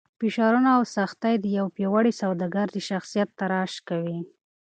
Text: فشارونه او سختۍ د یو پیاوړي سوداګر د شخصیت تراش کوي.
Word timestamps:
فشارونه 0.19 0.69
او 0.77 0.83
سختۍ 0.95 1.35
د 1.39 1.45
یو 1.57 1.65
پیاوړي 1.75 2.13
سوداګر 2.21 2.67
د 2.71 2.77
شخصیت 2.89 3.29
تراش 3.39 3.73
کوي. 3.87 4.19